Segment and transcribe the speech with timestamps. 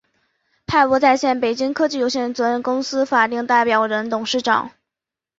[0.65, 4.71] 派博在线（北京）科技有限责任公司法定代表人、董事长